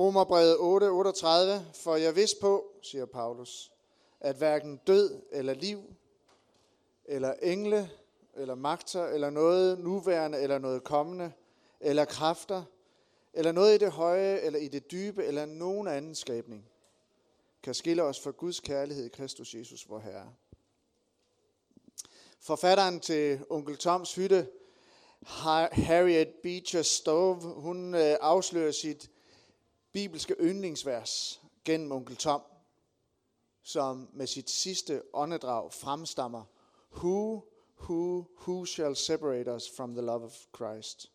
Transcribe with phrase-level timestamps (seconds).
[0.00, 3.72] Romerbrevet 8, 38, for jeg vidste på, siger Paulus,
[4.20, 5.82] at hverken død eller liv,
[7.04, 7.90] eller engle,
[8.34, 11.32] eller magter, eller noget nuværende, eller noget kommende,
[11.80, 12.62] eller kræfter,
[13.32, 16.64] eller noget i det høje, eller i det dybe, eller nogen anden skabning,
[17.62, 20.32] kan skille os fra Guds kærlighed i Kristus Jesus, vor Herre.
[22.38, 24.48] Forfatteren til Onkel Toms hytte,
[25.22, 29.10] Harriet Beecher Stowe, hun øh, afslører sit
[29.92, 32.42] bibelske yndlingsvers gennem Onkel Tom,
[33.62, 36.44] som med sit sidste åndedrag fremstammer,
[36.92, 37.44] Who,
[37.80, 41.10] who, who shall separate us from the love of Christ?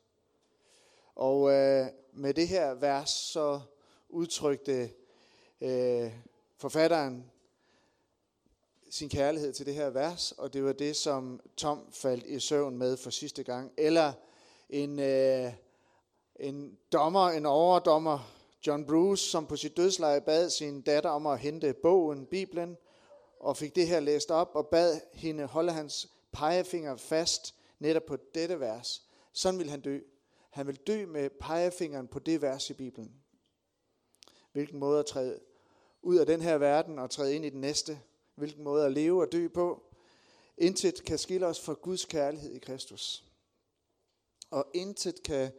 [1.16, 3.62] Og øh, med det her vers, så
[4.10, 4.90] udtrykte
[5.62, 6.12] øh,
[6.58, 7.32] forfatteren
[8.90, 12.78] sin kærlighed til det her vers, og det var det, som Tom faldt i søvn
[12.78, 13.72] med for sidste gang.
[13.78, 14.14] Eller
[14.70, 15.54] en, øh,
[16.36, 18.35] en dommer, en overdommer,
[18.68, 22.78] John Bruce, som på sit dødsleje bad sin datter om at hente bogen, Bibelen,
[23.40, 28.18] og fik det her læst op, og bad hende holde hans pegefinger fast netop på
[28.34, 29.02] dette vers.
[29.34, 30.00] Sådan vil han dø.
[30.50, 33.12] Han vil dø med pegefingeren på det vers i Bibelen.
[34.52, 35.40] Hvilken måde at træde
[36.02, 38.00] ud af den her verden og træde ind i den næste.
[38.36, 39.84] Hvilken måde at leve og dø på.
[40.58, 43.24] Intet kan skille os fra Guds kærlighed i Kristus.
[44.52, 45.52] Og intet kan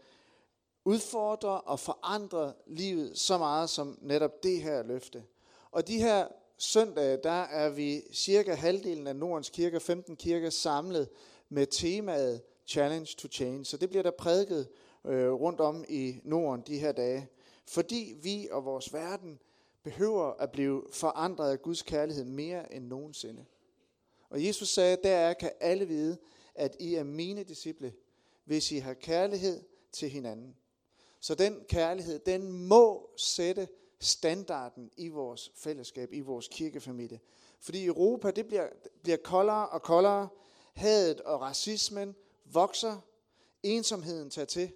[0.86, 5.24] udfordre og forandre livet så meget som netop det her løfte.
[5.70, 6.28] Og de her
[6.58, 11.08] søndage, der er vi cirka halvdelen af Nordens kirker, 15 kirker, samlet
[11.48, 13.64] med temaet Challenge to Change.
[13.64, 14.68] Så det bliver der prædiket
[15.04, 17.28] øh, rundt om i Norden de her dage.
[17.66, 19.38] Fordi vi og vores verden
[19.82, 23.44] behøver at blive forandret af Guds kærlighed mere end nogensinde.
[24.30, 26.18] Og Jesus sagde, der kan alle vide,
[26.54, 27.92] at I er mine disciple,
[28.44, 29.62] hvis I har kærlighed
[29.92, 30.56] til hinanden.
[31.20, 33.68] Så den kærlighed, den må sætte
[34.00, 37.20] standarden i vores fællesskab, i vores kirkefamilie.
[37.60, 38.66] Fordi Europa, det bliver,
[39.02, 40.28] bliver koldere og koldere.
[40.74, 42.98] Hadet og racismen vokser.
[43.62, 44.72] Ensomheden tager til.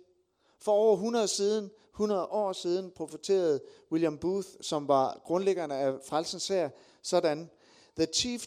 [0.59, 3.61] For over 100, siden, 100 år siden profeterede
[3.93, 6.71] William Booth, som var grundlæggerne af frelsens her,
[7.03, 7.51] sådan,
[7.97, 8.47] The chief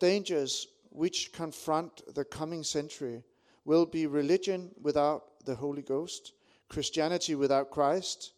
[0.00, 3.20] dangers which confront the coming century
[3.66, 6.34] will be religion without the Holy Ghost,
[6.74, 8.34] Christianity without Christ,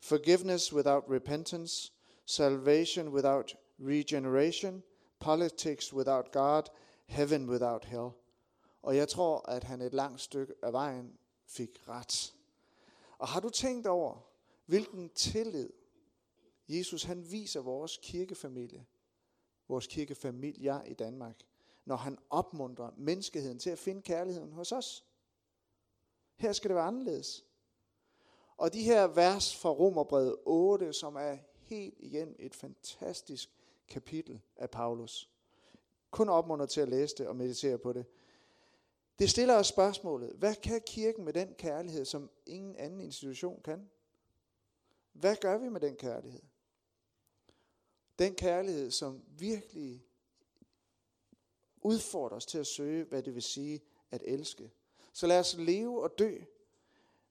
[0.00, 1.92] forgiveness without repentance,
[2.24, 4.82] salvation without regeneration,
[5.20, 6.62] politics without God,
[7.06, 8.10] heaven without hell.
[8.82, 12.34] Og jeg tror, at han et langt stykke af vejen fik ret.
[13.18, 14.18] Og har du tænkt over,
[14.64, 15.70] hvilken tillid
[16.68, 18.86] Jesus han viser vores kirkefamilie,
[19.68, 21.40] vores kirkefamilier i Danmark,
[21.84, 25.04] når han opmuntrer menneskeheden til at finde kærligheden hos os.
[26.36, 27.45] Her skal det være anderledes.
[28.56, 33.50] Og de her vers fra Romerbrevet 8, som er helt igen et fantastisk
[33.88, 35.30] kapitel af Paulus.
[36.10, 38.06] Kun opmunder til at læse det og meditere på det.
[39.18, 43.90] Det stiller os spørgsmålet, hvad kan kirken med den kærlighed, som ingen anden institution kan?
[45.12, 46.42] Hvad gør vi med den kærlighed?
[48.18, 50.06] Den kærlighed, som virkelig
[51.82, 53.80] udfordrer os til at søge, hvad det vil sige
[54.10, 54.70] at elske.
[55.12, 56.38] Så lad os leve og dø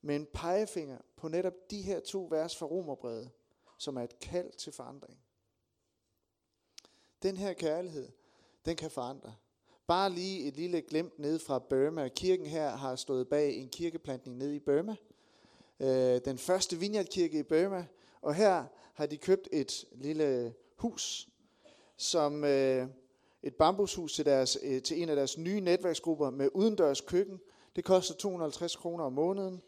[0.01, 3.29] med en pegefinger på netop de her to vers fra Romerbrevet,
[3.77, 5.19] som er et kald til forandring.
[7.23, 8.09] Den her kærlighed,
[8.65, 9.35] den kan forandre.
[9.87, 12.07] Bare lige et lille glemt ned fra Burma.
[12.07, 14.95] Kirken her har stået bag en kirkeplantning ned i Burma.
[15.79, 17.85] Øh, den første vineyardkirke i Burma.
[18.21, 21.29] Og her har de købt et lille hus,
[21.97, 22.87] som øh,
[23.43, 27.39] et bambushus til, deres, øh, til en af deres nye netværksgrupper med udendørs køkken.
[27.75, 29.61] Det koster 250 kroner om måneden.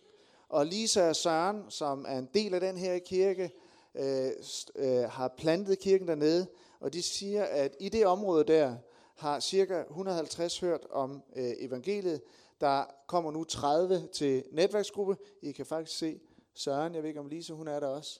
[0.49, 3.51] Og Lisa og Søren, som er en del af den her kirke,
[3.95, 4.31] øh,
[4.75, 6.47] øh, har plantet kirken dernede,
[6.79, 8.75] og de siger, at i det område der
[9.15, 12.21] har cirka 150 hørt om øh, evangeliet.
[12.61, 15.17] Der kommer nu 30 til netværksgruppe.
[15.41, 16.19] I kan faktisk se
[16.53, 18.19] Søren, jeg ved ikke om Lisa, hun er der også.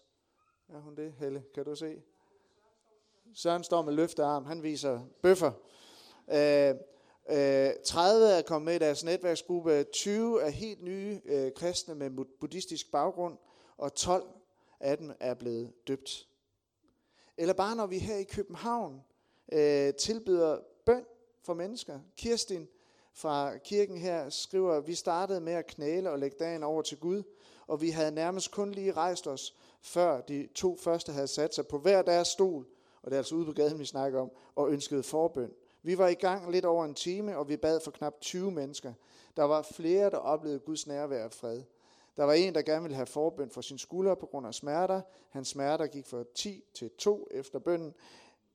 [0.69, 1.43] Er hun det, Helle?
[1.53, 2.01] Kan du se?
[3.33, 5.51] Søren står med løftet arm, han viser bøffer.
[6.27, 6.75] Øh,
[7.29, 12.09] øh, 30 er kommet med i deres netværksgruppe, 20 er helt nye øh, kristne med
[12.39, 13.37] buddhistisk baggrund,
[13.77, 14.27] og 12
[14.79, 16.27] af dem er blevet døbt.
[17.37, 19.01] Eller bare når vi her i København
[19.51, 21.05] øh, tilbyder bøn
[21.43, 21.99] for mennesker.
[22.17, 22.67] Kirstin
[23.13, 26.97] fra kirken her skriver, at vi startede med at knæle og lægge dagen over til
[26.97, 27.23] Gud,
[27.67, 31.67] og vi havde nærmest kun lige rejst os, før de to første havde sat sig
[31.67, 32.65] på hver deres stol,
[33.01, 35.51] og det er altså ude på gaden, vi snakker om, og ønskede forbøn.
[35.87, 38.93] Vi var i gang lidt over en time, og vi bad for knap 20 mennesker.
[39.37, 41.63] Der var flere, der oplevede Guds nærvær og fred.
[42.17, 45.01] Der var en, der gerne ville have forbøn for sin skulder på grund af smerter.
[45.29, 47.93] Hans smerter gik fra 10 til 2 efter bønnen.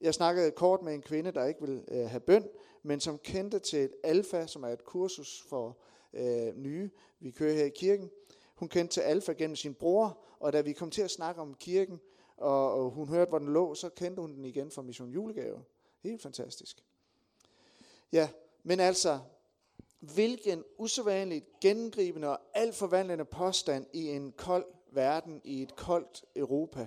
[0.01, 2.49] Jeg snakkede kort med en kvinde, der ikke ville øh, have bøn,
[2.83, 5.79] men som kendte til Alfa, som er et kursus for
[6.13, 6.91] øh, nye,
[7.21, 8.11] vi kører her i kirken.
[8.55, 11.55] Hun kendte til Alfa gennem sin bror, og da vi kom til at snakke om
[11.55, 12.01] kirken,
[12.37, 15.65] og, og hun hørte, hvor den lå, så kendte hun den igen fra Mission Julegave.
[16.03, 16.85] Helt fantastisk.
[18.13, 18.29] Ja,
[18.63, 19.19] men altså,
[20.01, 26.87] hvilken usædvanligt gennemgribende og alt forvandlende påstand i en kold verden, i et koldt Europa,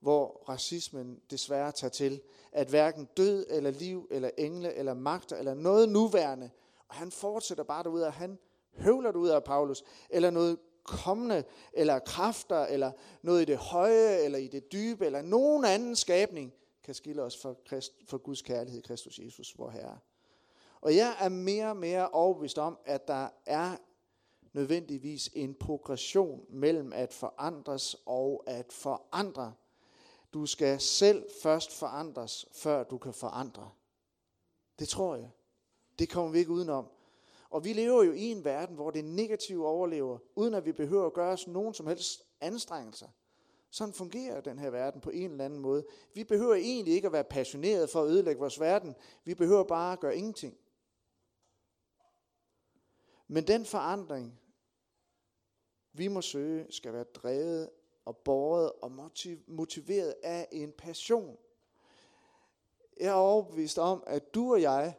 [0.00, 2.20] hvor racismen desværre tager til,
[2.52, 6.50] at hverken død eller liv eller engle eller magter eller noget nuværende,
[6.88, 8.38] og han fortsætter bare derude, og han
[8.72, 12.92] høvler det ud af Paulus, eller noget kommende, eller kræfter, eller
[13.22, 17.42] noget i det høje, eller i det dybe, eller nogen anden skabning, kan skille os
[17.42, 19.98] for, Christ, for Guds kærlighed i Kristus Jesus, vor Herre.
[20.80, 23.76] Og jeg er mere og mere overbevist om, at der er
[24.52, 29.52] nødvendigvis en progression mellem at forandres og at forandre.
[30.32, 33.70] Du skal selv først forandres, før du kan forandre.
[34.78, 35.30] Det tror jeg.
[35.98, 36.86] Det kommer vi ikke udenom.
[37.50, 41.06] Og vi lever jo i en verden, hvor det negative overlever, uden at vi behøver
[41.06, 43.08] at gøre os nogen som helst anstrengelser.
[43.70, 45.84] Sådan fungerer den her verden på en eller anden måde.
[46.14, 48.94] Vi behøver egentlig ikke at være passionerede for at ødelægge vores verden.
[49.24, 50.56] Vi behøver bare at gøre ingenting.
[53.28, 54.40] Men den forandring,
[55.92, 57.70] vi må søge, skal være drevet
[58.04, 58.92] og båret og
[59.46, 61.36] motiveret af en passion.
[63.00, 64.94] Jeg er overbevist om, at du og jeg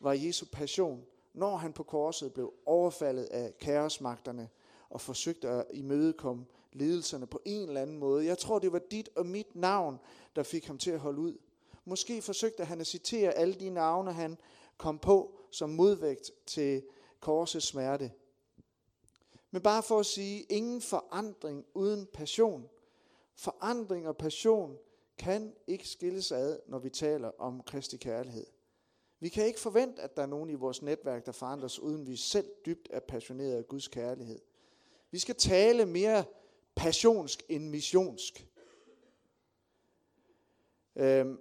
[0.00, 4.48] var Jesu passion, når han på korset blev overfaldet af kaosmagterne
[4.90, 8.26] og forsøgte at imødekomme lidelserne på en eller anden måde.
[8.26, 9.98] Jeg tror, det var dit og mit navn,
[10.36, 11.38] der fik ham til at holde ud.
[11.84, 14.38] Måske forsøgte han at citere alle de navne, han
[14.76, 16.82] kom på som modvægt til
[17.20, 18.12] korsets smerte.
[19.50, 22.68] Men bare for at sige, ingen forandring uden passion.
[23.34, 24.78] Forandring og passion
[25.18, 28.46] kan ikke skilles ad, når vi taler om Kristi kærlighed.
[29.20, 32.16] Vi kan ikke forvente, at der er nogen i vores netværk, der forandres, uden vi
[32.16, 34.40] selv dybt er passionerede af Guds kærlighed.
[35.10, 36.24] Vi skal tale mere
[36.74, 38.46] passionsk end missionsk.
[40.96, 41.38] Øhm,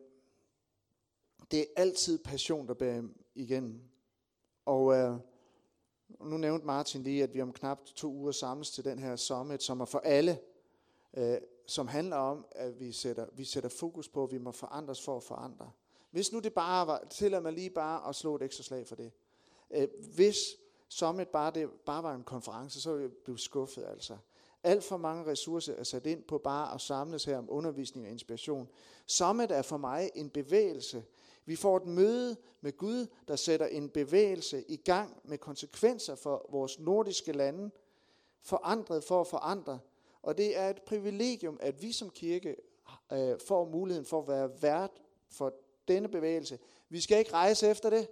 [1.51, 3.03] det er altid passion, der bærer
[3.35, 3.81] igennem.
[4.65, 5.19] Og øh,
[6.21, 9.63] nu nævnte Martin lige, at vi om knap to uger samles til den her summit,
[9.63, 10.39] som er for alle,
[11.17, 15.01] øh, som handler om, at vi sætter, vi sætter fokus på, at vi må forandres
[15.01, 15.71] for at forandre.
[16.11, 18.95] Hvis nu det bare var, tillad mig lige bare at slå et ekstra slag for
[18.95, 19.11] det.
[19.71, 20.37] Øh, hvis
[20.89, 24.17] Summit bare, det bare var en konference, så ville jeg blive skuffet altså.
[24.63, 28.11] Alt for mange ressourcer er sat ind på bare at samles her om undervisning og
[28.11, 28.69] inspiration.
[29.05, 31.03] Summit er for mig en bevægelse.
[31.45, 36.45] Vi får et møde med Gud, der sætter en bevægelse i gang med konsekvenser for
[36.51, 37.71] vores nordiske lande,
[38.41, 39.79] forandret for at forandre.
[40.21, 42.55] Og det er et privilegium, at vi som kirke
[43.13, 44.91] øh, får muligheden for at være vært
[45.29, 45.53] for
[45.87, 46.59] denne bevægelse.
[46.89, 48.07] Vi skal ikke rejse efter det.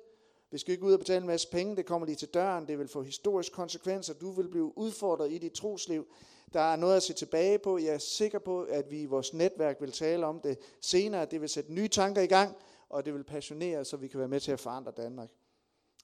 [0.52, 1.76] Vi skal ikke ud og betale en masse penge.
[1.76, 2.68] Det kommer lige til døren.
[2.68, 4.14] Det vil få historiske konsekvenser.
[4.14, 6.08] Du vil blive udfordret i dit trosliv.
[6.54, 7.78] Der er noget at se tilbage på.
[7.78, 11.26] Jeg er sikker på, at vi i vores netværk vil tale om det senere.
[11.26, 12.56] Det vil sætte nye tanker i gang,
[12.90, 15.30] og det vil passionere, så vi kan være med til at forandre Danmark.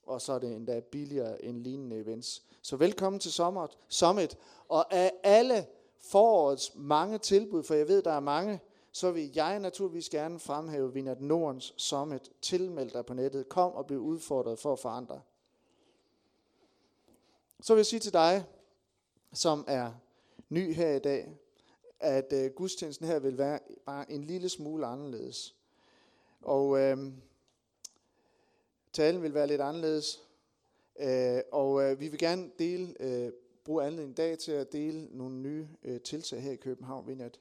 [0.03, 2.44] Og så er det endda billigere end lignende events.
[2.62, 3.31] Så velkommen til
[3.89, 4.38] Summit.
[4.68, 5.65] Og af alle
[6.00, 10.93] forårets mange tilbud, for jeg ved, der er mange, så vil jeg naturligvis gerne fremhæve
[10.93, 12.31] Vinat Nordens Summit.
[12.41, 13.50] Tilmeld dig på nettet.
[13.50, 15.22] Kom og bliv udfordret for at forandre.
[17.62, 18.46] Så vil jeg sige til dig,
[19.34, 19.91] som er
[20.50, 21.38] ny her i dag,
[22.00, 25.55] at øh, gudstjenesten her vil være bare en lille smule anderledes.
[26.43, 26.97] Og øh,
[28.93, 30.23] talen vil være lidt anderledes.
[31.00, 33.31] Øh, og øh, vi vil gerne dele, øh,
[33.63, 37.39] bruge anledningen i dag til at dele nogle nye øh, tiltag her i København Vinat.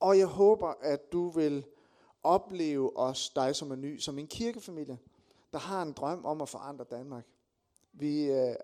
[0.00, 1.64] Og jeg håber, at du vil
[2.22, 4.98] opleve os, dig som er ny, som en kirkefamilie,
[5.52, 7.26] der har en drøm om at forandre Danmark.
[7.92, 8.54] Vi øh,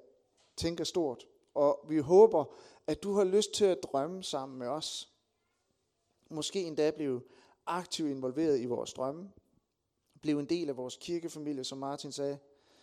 [0.57, 2.45] tænker stort, og vi håber,
[2.87, 5.13] at du har lyst til at drømme sammen med os.
[6.31, 7.23] Måske endda blive
[7.67, 9.31] aktivt involveret i vores drømme.
[10.23, 12.39] Blive en del af vores kirkefamilie, som Martin sagde.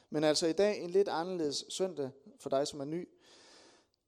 [0.10, 3.08] Men altså i dag en lidt anderledes søndag for dig, som er ny.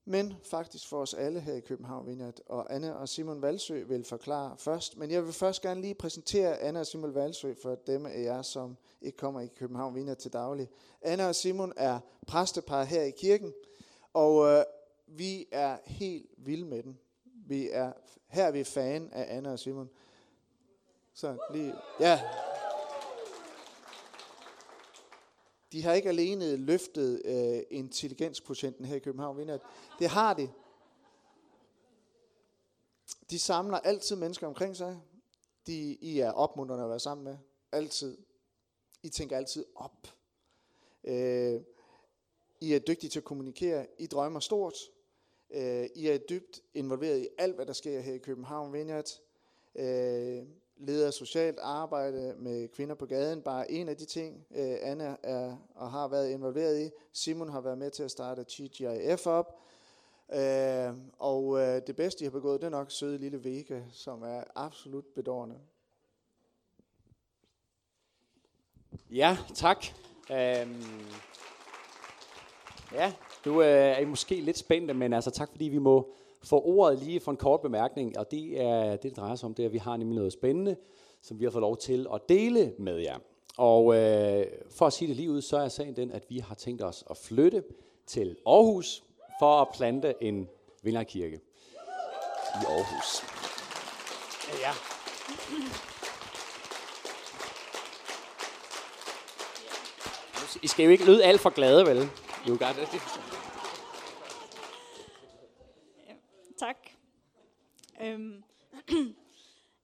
[0.06, 2.40] Men faktisk for os alle her i København Vineyard.
[2.46, 4.98] Og Anne og Simon Valsø vil forklare først.
[4.98, 8.42] Men jeg vil først gerne lige præsentere Anne og Simon Valsø for dem af jer,
[8.42, 10.70] som ikke kommer i København Vineyard til daglig.
[11.02, 13.54] Anne og Simon er præstepar her i kirken.
[14.14, 14.64] Og øh,
[15.08, 16.96] vi er helt vilde med dem.
[17.48, 17.94] Vi er,
[18.28, 19.90] her er vi fan af Anne og Simon.
[21.14, 22.22] Så lige, ja.
[25.72, 29.60] De har ikke alene løftet øh, intelligenskvotienten her i København.
[30.00, 30.50] Det har de.
[33.30, 35.02] de samler altid mennesker omkring sig.
[35.68, 37.38] De, I er opmuntrende at være sammen med.
[37.72, 38.18] Altid.
[39.04, 40.08] I tænker altid op.
[41.04, 41.62] Øh,
[42.62, 43.88] I er dygtige til at kommunikere.
[43.98, 44.78] I drømmer stort.
[45.50, 49.10] Øh, I er dybt involveret i alt, hvad der sker her i København Vineyard.
[49.76, 50.44] Øh,
[50.82, 53.42] leder socialt arbejde med kvinder på gaden.
[53.42, 56.92] Bare en af de ting, øh, Anna er og har været involveret i.
[57.14, 59.60] Simon har været med til at starte TGIF op.
[60.34, 64.24] Øh, og øh, det bedste, de har begået, det er nok søde lille Vega, som
[64.24, 65.56] er absolut bedårende.
[69.12, 69.86] Ja, tak.
[70.32, 71.06] Øhm,
[72.92, 73.14] ja,
[73.46, 77.20] du øh, er måske lidt spændte, men altså tak fordi vi må få ordet lige
[77.20, 79.74] for en kort bemærkning, og det er det, det drejer sig om, det er, at
[79.74, 80.76] vi har nemlig noget spændende,
[81.22, 83.18] som vi har fået lov til at dele med jer.
[83.58, 86.56] Og øh, for at sige det lige ud, så er sagen den, at vi har
[86.56, 87.64] tænkt os at flytte
[88.06, 89.04] til Aarhus
[89.40, 90.50] for at plante en
[90.84, 91.40] vinderkirke
[92.62, 93.24] i Aarhus.
[94.62, 94.72] Ja.
[100.64, 102.10] I skal jo ikke lyde alt for glade, vel?
[102.48, 103.02] You got it.
[106.60, 106.78] Tak.
[108.02, 108.44] Øhm,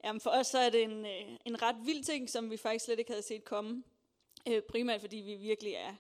[0.04, 2.86] jamen for os så er det en, øh, en ret vild ting, som vi faktisk
[2.86, 3.84] slet ikke havde set komme.
[4.48, 5.96] Øh, primært fordi vi virkelig er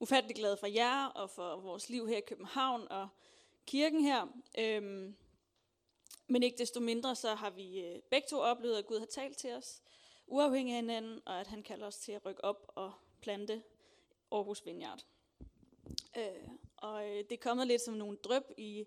[0.00, 3.08] ufattelig glade for jer og for vores liv her i København og
[3.66, 4.26] kirken her.
[4.58, 5.16] Øhm,
[6.26, 9.38] men ikke desto mindre så har vi øh, begge to oplevet, at Gud har talt
[9.38, 9.82] til os,
[10.26, 13.62] uafhængig af hinanden, og at han kalder os til at rykke op og plante
[14.32, 15.04] Aarhus Vineyard.
[16.16, 18.86] Øh, og øh, det er kommet lidt som nogle drøb i,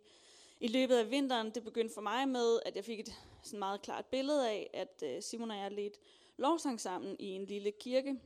[0.60, 1.50] i løbet af vinteren.
[1.50, 5.04] Det begyndte for mig med, at jeg fik et sådan meget klart billede af, at
[5.06, 6.00] øh, Simon og jeg ledte
[6.38, 8.20] lovsang sammen i en lille kirke.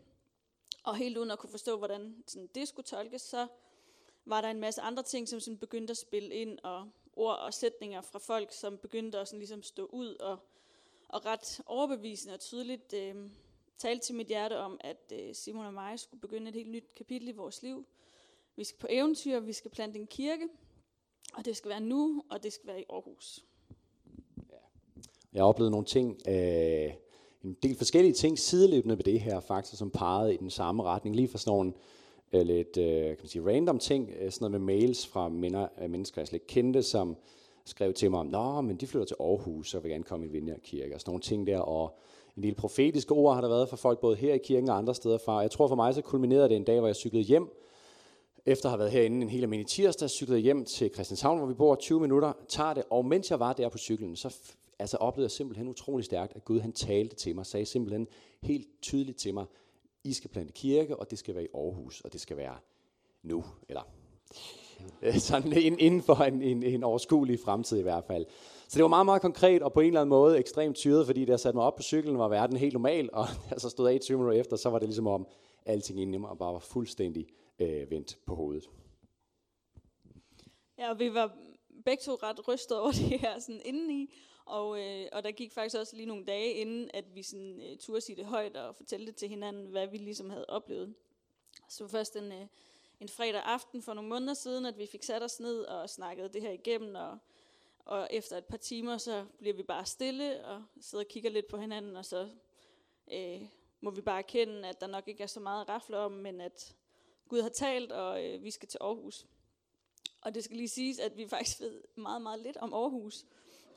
[0.84, 3.48] Og helt uden at kunne forstå, hvordan sådan, det skulle tolkes, så
[4.26, 7.54] var der en masse andre ting, som sådan begyndte at spille ind, og ord og
[7.54, 10.40] sætninger fra folk, som begyndte at sådan ligesom stå ud og,
[11.08, 13.30] og ret overbevisende og tydeligt øh,
[13.78, 16.96] tale til mit hjerte om, at øh, Simon og mig skulle begynde et helt nyt
[16.96, 17.86] kapitel i vores liv.
[18.56, 20.48] Vi skal på eventyr, vi skal plante en kirke,
[21.34, 23.46] og det skal være nu, og det skal være i Aarhus.
[24.50, 24.56] Ja.
[25.34, 26.94] Jeg har oplevet nogle ting, øh,
[27.44, 31.16] en del forskellige ting sideløbende med det her, faktisk, som pegede i den samme retning,
[31.16, 31.74] lige fra sådan nogle
[32.34, 35.68] øh, lidt øh, kan man sige, random ting, øh, sådan noget med mails fra minder,
[35.82, 37.18] øh, mennesker, jeg slet ikke kendte, som
[37.66, 40.30] skrev til mig om, Nå, men de flytter til Aarhus, så vil gerne komme i
[40.30, 41.98] Vineyard Kirke, og sådan nogle ting der, og
[42.38, 44.96] en del profetiske ord har der været for folk, både her i kirken og andre
[44.96, 45.38] steder fra.
[45.38, 47.50] Jeg tror for mig, så kulminerede det en dag, hvor jeg cyklede hjem,
[48.46, 51.54] efter at have været herinde en hel almindelig tirsdag, cyklede hjem til Christianshavn, hvor vi
[51.54, 54.36] bor 20 minutter, tager det, og mens jeg var der på cyklen, så
[54.80, 58.08] altså oplevede jeg simpelthen utrolig stærkt, at Gud han talte til mig, sagde simpelthen
[58.42, 59.46] helt tydeligt til mig,
[60.04, 62.56] I skal plante kirke, og det skal være i Aarhus, og det skal være
[63.24, 63.82] nu, eller
[65.02, 68.26] øh, sådan inden for en, en, en overskuelig fremtid i hvert fald.
[68.68, 71.26] Så det var meget, meget konkret, og på en eller anden måde ekstremt tyret, fordi
[71.26, 73.70] da jeg satte mig op på cyklen, var verden helt normal, og da jeg så
[73.70, 75.28] stod af 20 minutter efter, så var det ligesom om,
[75.66, 77.28] alting inde i mig bare var fuldstændig
[77.60, 78.70] øh, vendt på hovedet.
[80.78, 81.38] Ja, og vi var
[81.86, 84.14] begge to ret rystet over det her sådan indeni,
[84.46, 87.78] og, øh, og der gik faktisk også lige nogle dage inden, at vi sådan, øh,
[87.78, 90.96] turde sige det højt og fortælle det til hinanden, hvad vi ligesom havde oplevet.
[91.70, 92.48] Så først en, øh,
[93.00, 96.34] en fredag aften for nogle måneder siden, at vi fik sat os ned og snakket
[96.34, 97.18] det her igennem, og,
[97.86, 101.48] og efter et par timer, så bliver vi bare stille og sidder og kigger lidt
[101.48, 102.30] på hinanden, og så
[103.14, 103.42] øh,
[103.82, 106.42] må vi bare erkende, at der nok ikke er så meget at rafle om, men
[106.42, 106.76] at
[107.30, 109.28] Gud har talt, og øh, vi skal til Aarhus.
[110.22, 113.26] Og det skal lige siges, at vi faktisk ved meget, meget lidt om Aarhus.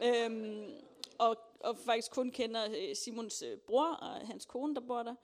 [0.03, 0.71] Øhm,
[1.19, 5.15] og, og faktisk kun kender øh, Simons øh, bror og hans kone, der bor der.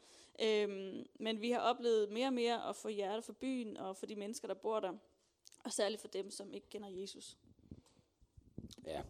[0.43, 4.07] Øhm, men vi har oplevet mere og mere at få hjerte for byen og for
[4.07, 4.93] de mennesker, der bor der.
[5.65, 7.37] Og særligt for dem, som ikke kender Jesus.
[8.87, 9.03] Ja.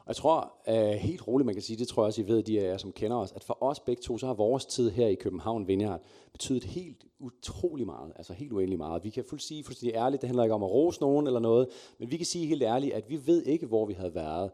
[0.00, 2.42] Og jeg tror uh, helt roligt, man kan sige, det tror jeg også, I ved,
[2.42, 4.90] de af jer, som kender os, at for os begge to, så har vores tid
[4.90, 6.00] her i København Vineyard
[6.32, 9.04] betydet helt utrolig meget, altså helt uendelig meget.
[9.04, 11.68] Vi kan fuldt sige fuldstændig ærligt, det handler ikke om at rose nogen eller noget,
[11.98, 14.50] men vi kan sige helt ærligt, at vi ved ikke, hvor vi havde været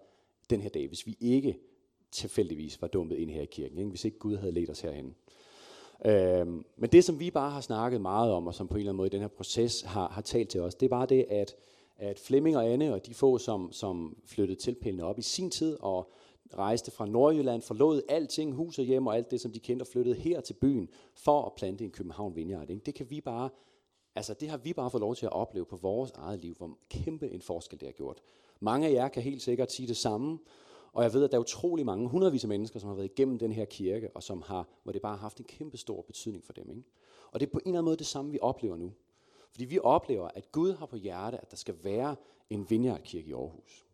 [0.50, 1.58] den her dag, hvis vi ikke
[2.12, 3.90] tilfældigvis var dumpet ind her i kirken, ikke?
[3.90, 5.14] hvis ikke Gud havde ledt os herhen.
[6.04, 8.90] Øhm, men det, som vi bare har snakket meget om, og som på en eller
[8.90, 11.26] anden måde i den her proces har, har talt til os, det er bare det,
[11.28, 11.54] at,
[11.98, 15.76] at Flemming og Anne og de få, som, som flyttede tilpælene op i sin tid
[15.80, 16.10] og
[16.54, 19.86] rejste fra Nordjylland, forlod alting, hus og hjem og alt det, som de kendte, og
[19.86, 22.70] flyttede her til byen for at plante en København Vineyard.
[22.70, 22.82] Ikke?
[22.86, 23.48] Det kan vi bare,
[24.14, 26.78] altså det har vi bare fået lov til at opleve på vores eget liv, hvor
[26.90, 28.20] kæmpe en forskel det har gjort.
[28.60, 30.38] Mange af jer kan helt sikkert sige det samme,
[30.92, 33.38] og jeg ved, at der er utrolig mange, hundredvis af mennesker, som har været igennem
[33.38, 36.44] den her kirke, og som har, hvor det bare har haft en kæmpe stor betydning
[36.44, 36.70] for dem.
[36.70, 36.82] Ikke?
[37.30, 38.92] Og det er på en eller anden måde det samme, vi oplever nu.
[39.56, 42.16] Fordi vi oplever, at Gud har på hjerte, at der skal være
[42.50, 43.86] en vineyardkirke i Aarhus.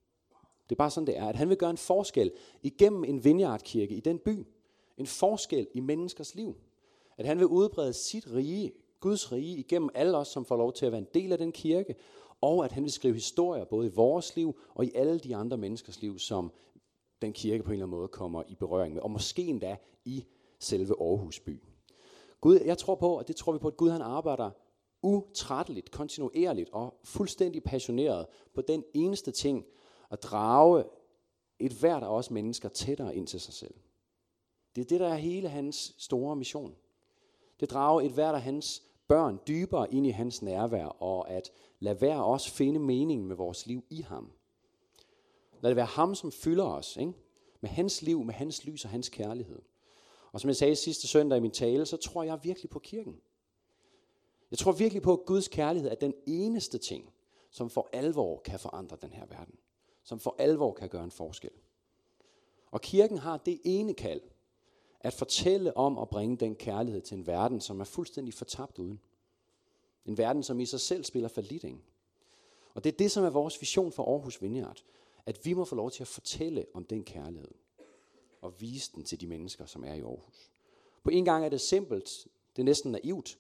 [0.69, 1.26] Det er bare sådan, det er.
[1.26, 4.47] At han vil gøre en forskel igennem en vineyardkirke i den by.
[4.97, 6.57] En forskel i menneskers liv.
[7.16, 10.87] At han vil udbrede sit rige, Guds rige, igennem alle os, som får lov til
[10.87, 11.95] at være en del af den kirke.
[12.40, 15.57] Og at han vil skrive historier både i vores liv og i alle de andre
[15.57, 16.52] menneskers liv, som
[17.23, 19.02] den kirke på en eller anden måde kommer i berøring med.
[19.02, 20.25] Og måske endda i
[20.59, 21.62] selve Aarhus by.
[22.40, 24.50] Gud, jeg tror på, og det tror vi på, at Gud han arbejder
[25.02, 29.64] utrætteligt, kontinuerligt og fuldstændig passioneret på den eneste ting,
[30.11, 30.85] at drage
[31.59, 33.75] et hvert af os mennesker tættere ind til sig selv.
[34.75, 36.75] Det er det, der er hele hans store mission.
[37.61, 41.99] Det drager et hvert af hans børn dybere ind i hans nærvær, og at lade
[41.99, 44.32] hver os finde mening med vores liv i ham.
[45.61, 47.12] Lad det være ham, som fylder os, ikke?
[47.61, 49.62] med hans liv, med hans lys og hans kærlighed.
[50.32, 53.21] Og som jeg sagde sidste søndag i min tale, så tror jeg virkelig på kirken.
[54.52, 57.12] Jeg tror virkelig på, at Guds kærlighed er den eneste ting,
[57.50, 59.54] som for alvor kan forandre den her verden.
[60.02, 61.50] Som for alvor kan gøre en forskel.
[62.71, 64.21] Og kirken har det ene kald,
[65.00, 69.00] at fortælle om at bringe den kærlighed til en verden, som er fuldstændig fortabt uden.
[70.06, 71.85] En verden, som i sig selv spiller forlitting.
[72.75, 74.82] Og det er det, som er vores vision for Aarhus Vineyard.
[75.26, 77.50] At vi må få lov til at fortælle om den kærlighed.
[78.40, 80.50] Og vise den til de mennesker, som er i Aarhus.
[81.02, 83.38] På en gang er det simpelt, det er næsten naivt,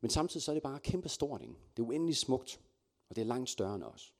[0.00, 1.42] men samtidig så er det bare kæmpe stort.
[1.42, 1.54] Ikke?
[1.76, 2.60] Det er uendelig smukt,
[3.08, 4.14] og det er langt større end os.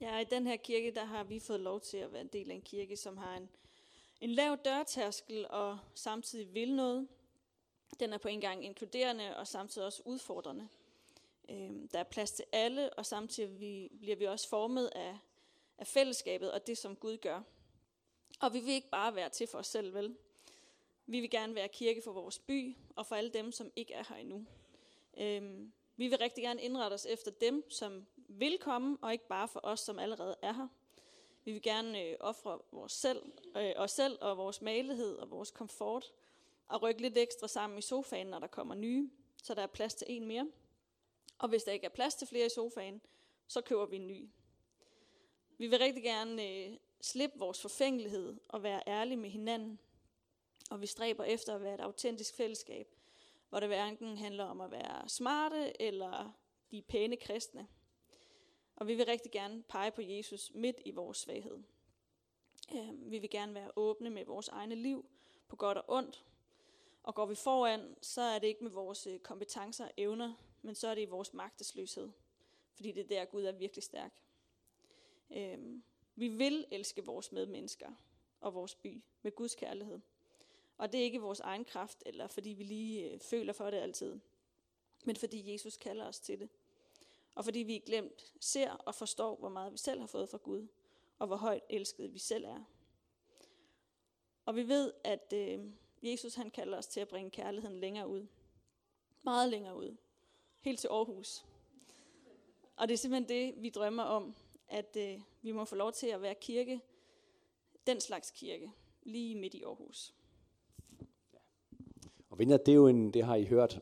[0.00, 2.50] Ja, i den her kirke, der har vi fået lov til at være en del
[2.50, 3.48] af en kirke, som har en,
[4.20, 7.08] en lav dørtærskel og samtidig vil noget.
[8.00, 10.68] Den er på en gang inkluderende og samtidig også udfordrende.
[11.48, 15.18] Øhm, der er plads til alle, og samtidig vi, bliver vi også formet af,
[15.78, 17.42] af fællesskabet og det, som Gud gør.
[18.40, 20.16] Og vi vil ikke bare være til for os selv, vel?
[21.10, 24.04] Vi vil gerne være kirke for vores by og for alle dem, som ikke er
[24.08, 24.46] her endnu.
[25.18, 29.48] Øhm, vi vil rigtig gerne indrette os efter dem, som vil komme, og ikke bare
[29.48, 30.68] for os, som allerede er her.
[31.44, 33.22] Vi vil gerne øh, ofre vores selv,
[33.56, 36.12] øh, os selv og vores malighed og vores komfort,
[36.68, 39.10] og rykke lidt ekstra sammen i sofaen, når der kommer nye,
[39.42, 40.48] så der er plads til en mere.
[41.38, 43.00] Og hvis der ikke er plads til flere i sofaen,
[43.48, 44.28] så køber vi en ny.
[45.58, 49.78] Vi vil rigtig gerne øh, slippe vores forfængelighed og være ærlige med hinanden.
[50.70, 52.94] Og vi stræber efter at være et autentisk fællesskab,
[53.48, 56.32] hvor det hverken handler om at være smarte eller
[56.70, 57.68] de pæne kristne.
[58.76, 61.58] Og vi vil rigtig gerne pege på Jesus midt i vores svaghed.
[62.74, 65.06] Øhm, vi vil gerne være åbne med vores egne liv,
[65.48, 66.24] på godt og ondt.
[67.02, 70.74] Og går vi foran, så er det ikke med vores øh, kompetencer og evner, men
[70.74, 72.10] så er det i vores magtesløshed.
[72.74, 74.12] Fordi det er der, Gud er virkelig stærk.
[75.30, 75.80] Øh,
[76.14, 77.90] vi vil elske vores medmennesker
[78.40, 80.00] og vores by med Guds kærlighed.
[80.80, 83.76] Og det er ikke vores egen kraft, eller fordi vi lige øh, føler for det
[83.76, 84.18] altid,
[85.04, 86.48] men fordi Jesus kalder os til det.
[87.34, 90.68] Og fordi vi glemt ser og forstår, hvor meget vi selv har fået fra Gud,
[91.18, 92.64] og hvor højt elsket vi selv er.
[94.44, 95.64] Og vi ved, at øh,
[96.02, 98.26] Jesus han kalder os til at bringe kærligheden længere ud.
[99.22, 99.96] Meget længere ud.
[100.60, 101.44] Helt til Aarhus.
[102.76, 104.34] Og det er simpelthen det, vi drømmer om,
[104.68, 106.80] at øh, vi må få lov til at være kirke,
[107.86, 110.14] den slags kirke, lige midt i Aarhus.
[112.40, 113.80] Og det, er jo en, det har I hørt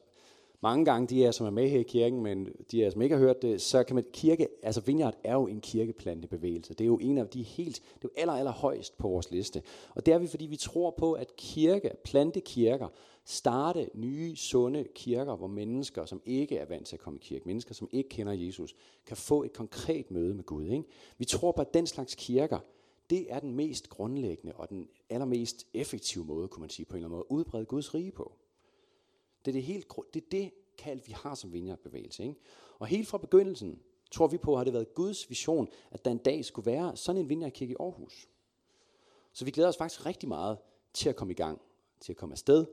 [0.61, 3.16] mange gange, de er som er med her i kirken, men de er som ikke
[3.16, 6.75] har hørt det, så kan man, kirke, altså Vineyard er jo en kirkeplantebevægelse.
[6.75, 9.31] Det er jo en af de helt, det er jo aller, aller højst på vores
[9.31, 9.62] liste.
[9.94, 12.88] Og det er vi, fordi vi tror på, at kirke, plantekirker,
[13.25, 17.44] starte nye, sunde kirker, hvor mennesker, som ikke er vant til at komme i kirke,
[17.47, 18.75] mennesker, som ikke kender Jesus,
[19.07, 20.64] kan få et konkret møde med Gud.
[20.64, 20.85] Ikke?
[21.18, 22.59] Vi tror på, at den slags kirker,
[23.11, 26.97] det er den mest grundlæggende og den allermest effektive måde, kunne man sige på en
[26.97, 28.33] eller anden måde, at udbrede Guds rige på.
[29.44, 32.22] Det er det, helt, det, er det kald, vi har som vineyardbevægelse.
[32.22, 32.35] Ikke?
[32.79, 36.18] Og helt fra begyndelsen tror vi på, at det været Guds vision, at der en
[36.18, 38.29] dag skulle være sådan en vineyardkirke i Aarhus.
[39.33, 40.59] Så vi glæder os faktisk rigtig meget
[40.94, 41.61] til at komme i gang,
[42.01, 42.66] til at komme afsted.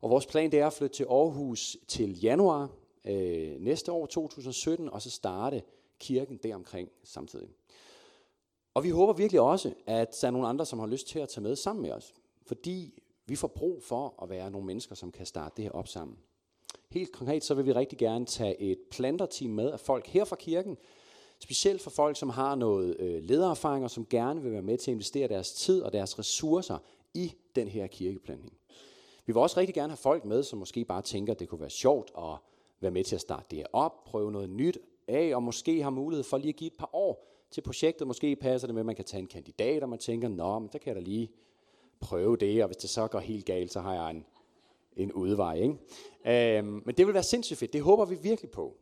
[0.00, 2.70] Og vores plan det er at flytte til Aarhus til januar
[3.04, 5.62] øh, næste år, 2017, og så starte
[5.98, 7.48] kirken deromkring samtidig.
[8.74, 11.28] Og vi håber virkelig også, at der er nogle andre, som har lyst til at
[11.28, 12.14] tage med sammen med os.
[12.46, 15.88] Fordi vi får brug for at være nogle mennesker, som kan starte det her op
[15.88, 16.16] sammen.
[16.90, 20.36] Helt konkret så vil vi rigtig gerne tage et planterteam med af folk her fra
[20.36, 20.76] kirken,
[21.38, 24.90] specielt for folk, som har noget øh, ledererfaring og som gerne vil være med til
[24.90, 26.78] at investere deres tid og deres ressourcer
[27.14, 28.52] i den her kirkeplantning.
[29.26, 31.60] Vi vil også rigtig gerne have folk med, som måske bare tænker, at det kunne
[31.60, 32.36] være sjovt at
[32.80, 35.90] være med til at starte det her op, prøve noget nyt af, og måske har
[35.90, 38.06] mulighed for lige at give et par år til projektet.
[38.06, 40.68] Måske passer det med, at man kan tage en kandidat, og man tænker, nå, men
[40.72, 41.30] der kan jeg da lige
[42.00, 44.24] prøve det, og hvis det så går helt galt, så har jeg en,
[44.96, 45.54] en udvej.
[45.54, 46.58] Ikke?
[46.58, 47.72] Øhm, men det vil være sindssygt fedt.
[47.72, 48.76] Det håber vi virkelig på.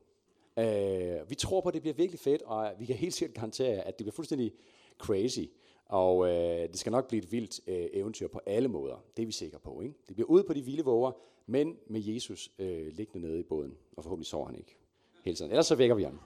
[0.59, 3.81] Øh, vi tror på, at det bliver virkelig fedt, og vi kan helt sikkert garantere
[3.81, 4.53] at det bliver fuldstændig
[4.99, 5.41] crazy.
[5.87, 9.05] Og øh, det skal nok blive et vildt øh, eventyr på alle måder.
[9.17, 9.81] Det er vi sikre på.
[9.81, 9.95] Ikke?
[10.09, 11.13] Det bliver ud på de vilde våger,
[11.47, 13.77] men med Jesus øh, liggende nede i båden.
[13.97, 14.77] Og forhåbentlig sover han ikke
[15.25, 15.51] hele tiden.
[15.51, 16.21] Ellers så vækker vi ham.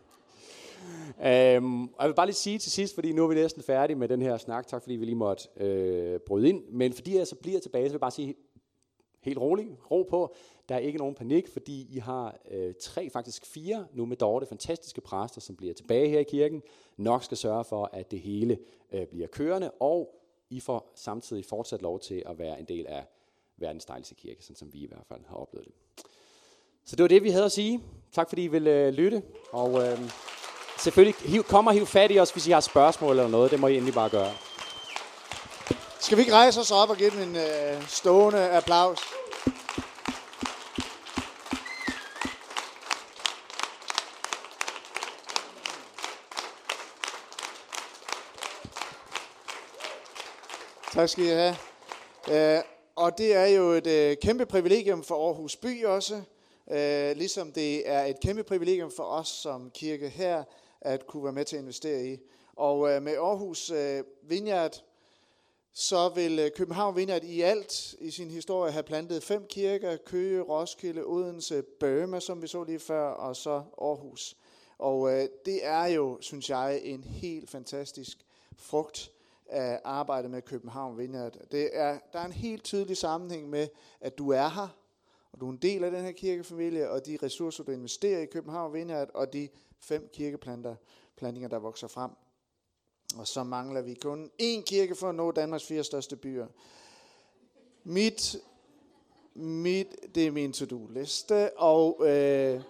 [1.24, 3.96] Øhm, og jeg vil bare lige sige til sidst, fordi nu er vi næsten færdige
[3.96, 4.66] med den her snak.
[4.66, 6.64] Tak fordi vi lige måtte øh, bryde ind.
[6.68, 8.34] Men fordi jeg så bliver tilbage, så vil jeg bare sige
[9.22, 10.34] helt roligt, ro på.
[10.68, 14.46] Der er ikke nogen panik, fordi I har øh, tre, faktisk fire nu med Dorte,
[14.46, 16.62] fantastiske præster, som bliver tilbage her i kirken.
[16.96, 18.58] Nok skal sørge for, at det hele
[18.92, 23.04] øh, bliver kørende, og I får samtidig fortsat lov til at være en del af
[23.56, 25.74] verdens dejligste kirke, sådan som vi i hvert fald har oplevet det.
[26.84, 27.80] Så det var det, vi havde at sige.
[28.12, 29.98] Tak fordi I ville øh, lytte, og øh,
[30.82, 33.50] selvfølgelig hiv, kom og hiv fat i os, hvis I har spørgsmål eller noget.
[33.50, 34.32] Det må I endelig bare gøre.
[36.00, 38.98] Skal vi ikke rejse os op og give dem en øh, stående applaus?
[50.92, 51.56] Tak skal I have.
[52.30, 52.62] Øh,
[52.96, 56.22] og det er jo et øh, kæmpe privilegium for Aarhus By også,
[56.70, 60.44] øh, ligesom det er et kæmpe privilegium for os som kirke her,
[60.84, 62.18] at kunne være med til at investere i.
[62.56, 64.84] Og øh, med Aarhus øh, Vineyard,
[65.72, 70.40] så vil øh, København Vineyard i alt i sin historie have plantet fem kirker, Køge,
[70.40, 74.36] Roskilde, Odense, Bøme, som vi så lige før, og så Aarhus.
[74.78, 78.18] Og øh, det er jo, synes jeg, en helt fantastisk
[78.56, 79.12] frugt
[79.46, 81.36] af arbejdet med København Vineyard.
[81.52, 83.68] Det er, der er en helt tydelig sammenhæng med,
[84.00, 84.68] at du er her,
[85.32, 88.26] og du er en del af den her kirkefamilie, og de ressourcer, du investerer i
[88.26, 89.48] København Vineyard, og de
[89.82, 90.76] fem kirkeplanter,
[91.16, 92.10] plantinger, der vokser frem.
[93.16, 96.46] Og så mangler vi kun én kirke for at nå Danmarks fire største byer.
[97.84, 98.36] Mit,
[99.34, 102.62] mit det er min to-do-liste, og øh,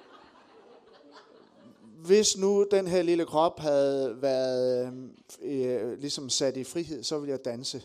[1.96, 4.92] hvis nu den her lille krop havde været
[5.42, 7.82] øh, øh ligesom sat i frihed, så ville jeg danse.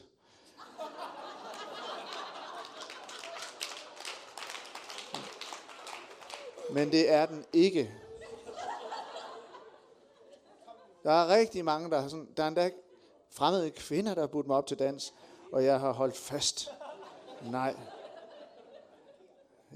[6.71, 7.93] Men det er den ikke.
[11.03, 12.71] Der er rigtig mange, der har sådan, der er endda
[13.29, 15.13] fremmede kvinder, der har budt mig op til dans,
[15.51, 16.71] og jeg har holdt fast.
[17.51, 17.75] Nej.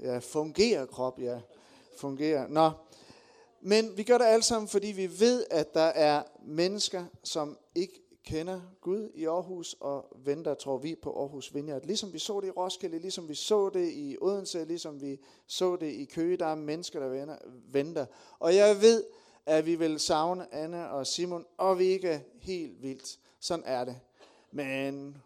[0.00, 1.40] Jeg fungerer krop, ja.
[1.98, 2.48] fungerer.
[2.48, 2.70] Nå,
[3.60, 8.02] men vi gør det alle sammen, fordi vi ved, at der er mennesker, som ikke
[8.24, 11.82] kender Gud i Aarhus og venter, tror vi, på Aarhus Vineyard.
[11.84, 15.76] Ligesom vi så det i Roskilde, ligesom vi så det i Odense, ligesom vi så
[15.76, 17.36] det i Køge, der er mennesker, der
[17.72, 18.06] venter.
[18.38, 19.04] Og jeg ved,
[19.46, 23.18] at vi vil savne Anne og Simon, og vi ikke er helt vildt.
[23.40, 24.00] Sådan er det.
[24.50, 25.22] Men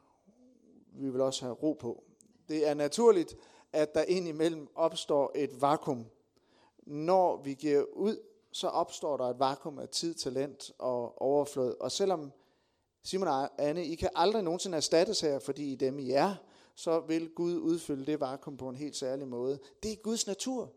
[0.92, 2.02] vi vil også have ro på.
[2.48, 3.36] Det er naturligt,
[3.72, 6.06] at der indimellem opstår et vakuum.
[6.86, 8.16] Når vi giver ud,
[8.52, 11.74] så opstår der et vakuum af tid, talent og overflod.
[11.80, 12.32] Og selvom
[13.02, 16.34] Simon og Anne, I kan aldrig nogensinde erstattes her, fordi I dem I er,
[16.74, 19.58] så vil Gud udfylde det vakuum på en helt særlig måde.
[19.82, 20.72] Det er Guds natur.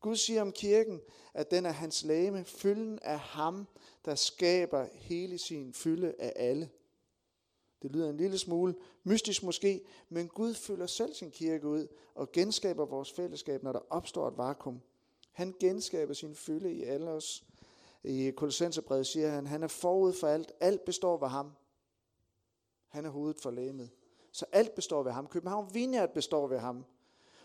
[0.00, 1.00] Gud siger om kirken,
[1.34, 3.66] at den er hans lame, fylden af ham,
[4.04, 6.70] der skaber hele sin fylde af alle.
[7.82, 12.32] Det lyder en lille smule mystisk måske, men Gud fylder selv sin kirke ud og
[12.32, 14.80] genskaber vores fællesskab, når der opstår et vakuum.
[15.32, 17.44] Han genskaber sin fylde i alle os.
[18.04, 20.52] I Kolossenserbrevet siger han, han er forud for alt.
[20.60, 21.52] Alt består ved ham.
[22.88, 23.90] Han er hovedet for lægemet.
[24.32, 25.26] Så alt består ved ham.
[25.26, 26.84] København Vineyard består ved ham.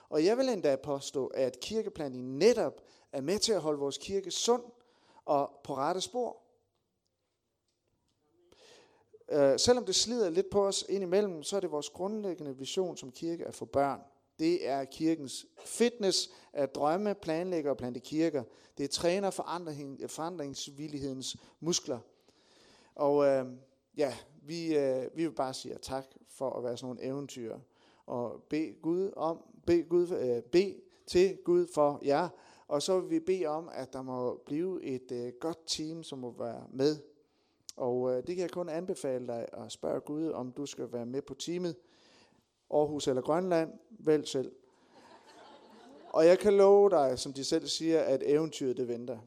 [0.09, 4.31] Og jeg vil endda påstå, at kirkeplanning netop er med til at holde vores kirke
[4.31, 4.63] sund
[5.25, 6.37] og på rette spor.
[9.31, 13.11] Uh, selvom det slider lidt på os indimellem, så er det vores grundlæggende vision som
[13.11, 14.01] kirke at få børn.
[14.39, 18.43] Det er kirkens fitness at drømme, planlægge og plante kirker.
[18.77, 21.99] Det træner forandring, forandringsvillighedens muskler.
[22.95, 23.47] Og uh,
[23.97, 27.59] ja, vi, uh, vi vil bare sige tak for at være sådan nogle eventyr
[28.05, 30.75] og bede Gud om, bede, Gud, øh, bede
[31.07, 32.29] til Gud for jer,
[32.67, 36.19] og så vil vi bede om, at der må blive et øh, godt team, som
[36.19, 36.97] må være med.
[37.75, 41.05] Og øh, det kan jeg kun anbefale dig at spørge Gud, om du skal være
[41.05, 41.75] med på teamet.
[42.71, 44.51] Aarhus eller Grønland, vælg selv.
[46.09, 49.17] Og jeg kan love dig, som de selv siger, at eventyret det venter.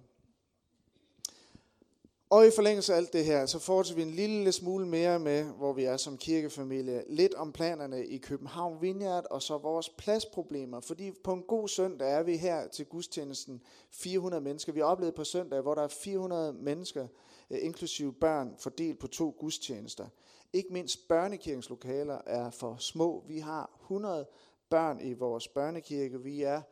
[2.30, 5.44] Og i forlængelse af alt det her, så fortsætter vi en lille smule mere med,
[5.44, 7.04] hvor vi er som kirkefamilie.
[7.08, 10.80] Lidt om planerne i København Vineyard, og så vores pladsproblemer.
[10.80, 14.72] Fordi på en god søndag er vi her til gudstjenesten 400 mennesker.
[14.72, 17.06] Vi har oplevet på søndag, hvor der er 400 mennesker,
[17.50, 20.06] eh, inklusive børn, fordelt på to gudstjenester.
[20.52, 23.24] Ikke mindst børnekirkens lokaler er for små.
[23.28, 24.26] Vi har 100
[24.70, 26.22] børn i vores børnekirke.
[26.22, 26.62] Vi er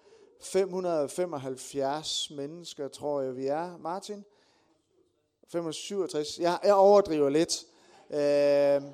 [0.41, 3.77] 575 mennesker, tror jeg, vi er.
[3.79, 4.25] Martin?
[5.55, 6.39] 567.
[6.41, 7.67] Jeg, jeg overdriver lidt.
[8.11, 8.91] Øh,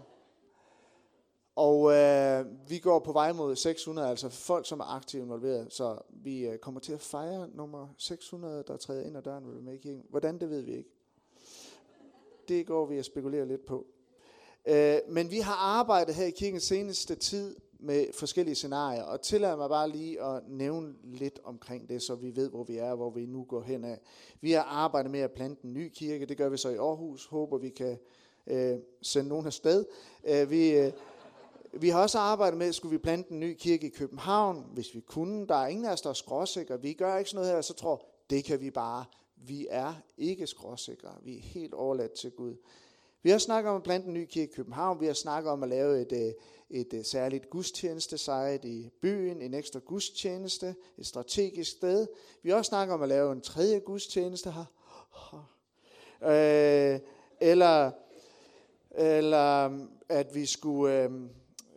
[1.56, 5.72] og øh, vi går på vej mod 600, altså folk, som er aktivt involveret.
[5.72, 9.60] Så vi øh, kommer til at fejre nummer 600, der træder ind ad døren ved
[9.60, 10.02] med.
[10.10, 10.90] Hvordan, det ved vi ikke.
[12.48, 13.86] Det går vi at spekulere lidt på.
[14.66, 19.56] Øh, men vi har arbejdet her i kirken seneste tid med forskellige scenarier, og tillad
[19.56, 22.96] mig bare lige at nævne lidt omkring det, så vi ved, hvor vi er, og
[22.96, 24.00] hvor vi nu går hen af.
[24.40, 27.26] Vi har arbejdet med at plante en ny kirke, det gør vi så i Aarhus,
[27.26, 27.98] håber vi kan
[28.46, 29.84] øh, sende nogen afsted.
[30.24, 30.92] Øh, vi, øh,
[31.72, 35.00] vi har også arbejdet med, skulle vi plante en ny kirke i København, hvis vi
[35.00, 35.46] kunne.
[35.46, 36.82] Der er ingen af os, der er skråsikre.
[36.82, 39.04] Vi gør ikke sådan noget her, så tror det kan vi bare.
[39.36, 41.08] Vi er ikke skråsikre.
[41.22, 42.56] Vi er helt overladt til Gud.
[43.22, 45.00] Vi har snakket om at plante en ny kirke i København.
[45.00, 46.32] Vi har snakket om at lave et, øh,
[46.70, 52.06] et, øh, særligt gudstjenestesite i byen, en ekstra gudstjeneste, et strategisk sted.
[52.42, 54.64] Vi har også snakket om at lave en tredje gudstjeneste her.
[56.22, 57.00] Øh,
[57.40, 57.90] eller,
[58.90, 59.78] eller
[60.08, 61.10] at vi skulle øh,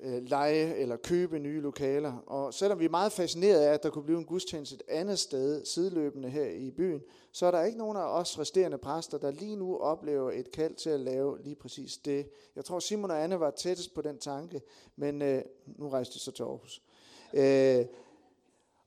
[0.03, 2.13] øh, lege eller købe nye lokaler.
[2.27, 5.19] Og selvom vi er meget fascineret af, at der kunne blive en gudstjeneste et andet
[5.19, 9.31] sted sideløbende her i byen, så er der ikke nogen af os resterende præster, der
[9.31, 12.29] lige nu oplever et kald til at lave lige præcis det.
[12.55, 14.61] Jeg tror, Simon og Anne var tættest på den tanke,
[14.95, 16.81] men øh, nu rejste de så til Aarhus.
[17.33, 17.85] Øh,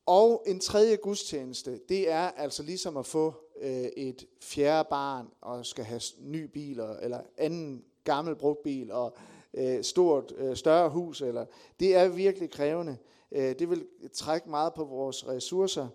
[0.06, 5.66] og en tredje gudstjeneste, det er altså ligesom at få øh, et fjerde barn og
[5.66, 9.16] skal have ny bil eller anden gammel brugt bil og
[9.56, 11.20] øh, stort, øh, større hus.
[11.20, 11.46] Eller,
[11.80, 12.96] det er virkelig krævende.
[13.32, 15.88] Øh, det vil trække meget på vores ressourcer.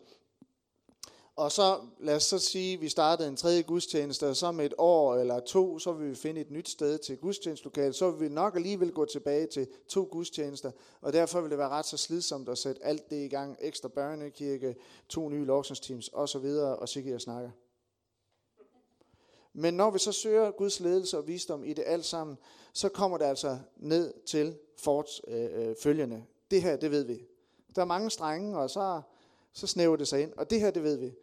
[1.35, 4.59] Og så lad os så sige, at vi startede en tredje gudstjeneste, og så om
[4.59, 7.95] et år eller to, så vil vi finde et nyt sted til gudstjenestelokalet.
[7.95, 10.71] Så vil vi nok alligevel gå tilbage til to gudstjenester,
[11.01, 13.57] og derfor vil det være ret så slidsomt at sætte alt det i gang.
[13.61, 14.75] Ekstra børnekirke,
[15.09, 16.45] to nye lovsangsteams osv.,
[16.79, 17.49] og så jeg snakker.
[19.53, 22.37] Men når vi så søger Guds ledelse og visdom i det alt sammen,
[22.73, 26.23] så kommer det altså ned til forts, øh, øh, følgende.
[26.51, 27.25] Det her, det ved vi.
[27.75, 29.01] Der er mange strenge, og så,
[29.53, 30.33] så snæver det sig ind.
[30.33, 31.13] Og det her, det ved vi.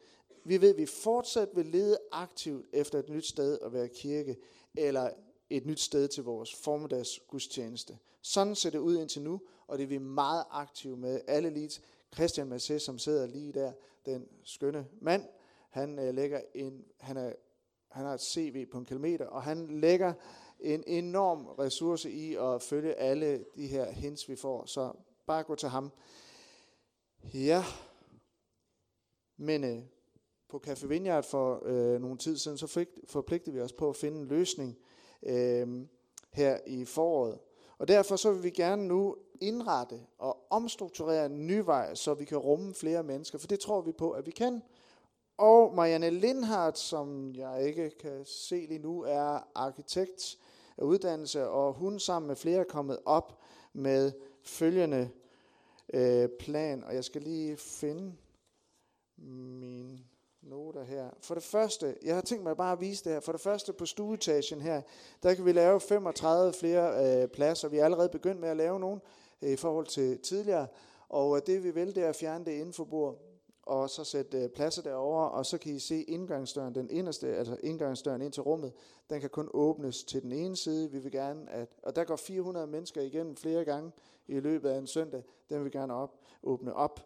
[0.44, 4.36] Vi ved, at vi fortsat vil lede aktivt efter et nyt sted at være kirke,
[4.76, 5.10] eller
[5.50, 7.98] et nyt sted til vores formiddags gudstjeneste.
[8.22, 11.20] Sådan ser det ud indtil nu, og det er vi meget aktive med.
[11.26, 11.80] Alle leads,
[12.14, 13.72] Christian Massé, som sidder lige der,
[14.06, 15.24] den skønne mand,
[15.70, 17.32] han, øh, lægger en, han er
[17.88, 20.12] han har et CV på en kilometer, og han lægger
[20.61, 24.66] en enorm ressource i at følge alle de her hints, vi får.
[24.66, 24.92] Så
[25.27, 25.92] bare gå til ham.
[27.35, 27.64] Ja,
[29.37, 29.83] men øh,
[30.48, 33.96] på Café Vineyard for øh, nogle tid siden, så fik, forpligtede vi os på at
[33.96, 34.79] finde en løsning
[35.22, 35.87] øh,
[36.33, 37.38] her i foråret.
[37.79, 42.24] Og derfor så vil vi gerne nu indrette og omstrukturere en ny vej, så vi
[42.24, 44.62] kan rumme flere mennesker, for det tror vi på, at vi kan.
[45.38, 50.38] Og Marianne Lindhardt, som jeg ikke kan se lige nu, er arkitekt
[50.79, 53.38] af uddannelse, og hun sammen med flere er kommet op
[53.72, 55.11] med følgende
[55.94, 56.85] øh, plan.
[56.85, 58.14] Og jeg skal lige finde
[59.16, 60.05] min
[60.42, 61.11] noter her.
[61.20, 63.20] For det første, jeg har tænkt mig bare at vise det her.
[63.20, 64.83] For det første på stueetagen her,
[65.22, 67.68] der kan vi lave 35 flere øh, pladser.
[67.68, 69.01] Vi er allerede begyndt med at lave nogle
[69.42, 70.66] øh, i forhold til tidligere.
[71.09, 73.27] Og øh, det vi vil, det er at fjerne det inforbord
[73.68, 77.57] og så sætte øh, pladser derover, og så kan I se indgangsdøren, den inderste, altså
[77.62, 78.72] indgangsdøren ind til rummet,
[79.11, 80.90] den kan kun åbnes til den ene side.
[80.90, 83.92] Vi vil gerne, at, og der går 400 mennesker igennem flere gange
[84.28, 87.00] i løbet af en søndag, den vil vi gerne op, åbne op.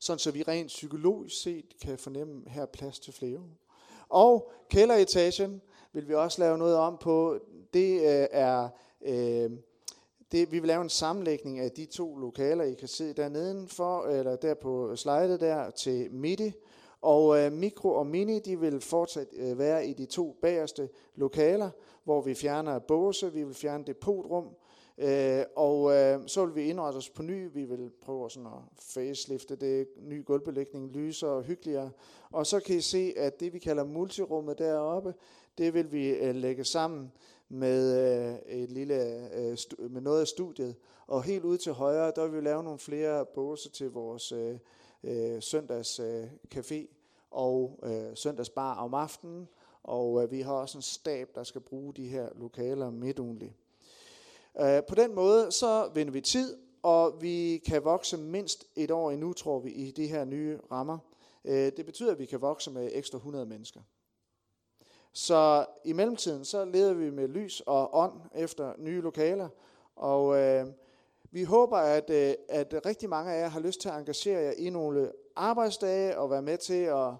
[0.00, 3.40] Sådan så vi rent psykologisk set kan fornemme, her er plads til flere.
[4.08, 7.38] Og kælderetagen vil vi også lave noget om på.
[7.74, 8.68] Det øh, er
[9.00, 9.50] øh,
[10.32, 14.02] det, vi vil lave en sammenlægning af de to lokaler, I kan se dernede for,
[14.02, 16.52] eller der på slidet der til midte.
[17.00, 21.70] Og øh, mikro og mini, de vil fortsat øh, være i de to bagerste lokaler,
[22.04, 24.48] hvor vi fjerner båse, vi vil fjerne depotrum,
[24.98, 27.48] øh, og øh, så vil vi indrette os på ny.
[27.52, 31.90] Vi vil prøve sådan at facelifte det, ny gulvbelægning, lyser og hyggeligere.
[32.30, 35.14] Og så kan I se, at det vi kalder multirummet deroppe,
[35.58, 37.12] det vil vi øh, lægge sammen
[37.48, 38.94] med, øh, et lille,
[39.34, 39.56] øh,
[39.90, 40.76] med noget af studiet.
[41.06, 44.58] Og helt ud til højre, der vil vi lave nogle flere båse til vores øh,
[45.04, 46.86] øh, søndags øh, café
[47.30, 49.48] og øh, søndagsbar om aftenen.
[49.82, 53.52] Og øh, vi har også en stab, der skal bruge de her lokaler midtugenligt.
[54.60, 59.10] Øh, på den måde, så vinder vi tid, og vi kan vokse mindst et år
[59.10, 60.98] endnu, tror vi, i de her nye rammer.
[61.44, 63.80] Øh, det betyder, at vi kan vokse med ekstra 100 mennesker.
[65.16, 69.48] Så i mellemtiden, så leder vi med lys og ånd efter nye lokaler,
[69.96, 70.66] og øh,
[71.30, 74.52] Vi håber, at, øh, at rigtig mange af jer har lyst til at engagere jer
[74.56, 77.12] i nogle arbejdsdage og være med til at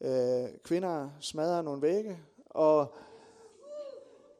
[0.00, 2.18] øh, kvinder smadre nogle vægge.
[2.50, 2.94] Og